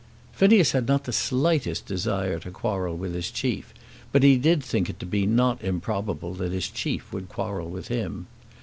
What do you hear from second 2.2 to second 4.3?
to quarrel with his chief; but